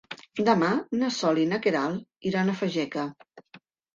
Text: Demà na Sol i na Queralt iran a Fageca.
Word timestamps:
Demà 0.45 0.69
na 1.01 1.09
Sol 1.17 1.41
i 1.41 1.43
na 1.51 1.59
Queralt 1.67 2.31
iran 2.31 2.49
a 2.49 2.55
Fageca. 2.63 3.07